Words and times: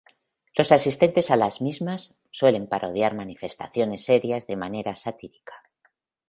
Los 0.57 0.71
asistentes 0.71 1.29
a 1.29 1.35
las 1.35 1.61
mismas 1.61 2.15
suelen 2.31 2.65
parodiar 2.65 3.13
manifestaciones 3.13 4.03
serias 4.05 4.47
de 4.47 4.55
manera 4.55 4.95
satírica. 4.95 5.53